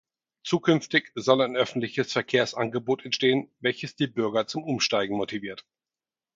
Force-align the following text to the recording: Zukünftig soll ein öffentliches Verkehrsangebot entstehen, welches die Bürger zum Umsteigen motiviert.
Zukünftig 0.41 1.11
soll 1.13 1.43
ein 1.43 1.55
öffentliches 1.55 2.11
Verkehrsangebot 2.11 3.05
entstehen, 3.05 3.51
welches 3.59 3.95
die 3.95 4.07
Bürger 4.07 4.47
zum 4.47 4.63
Umsteigen 4.63 5.15
motiviert. 5.15 5.63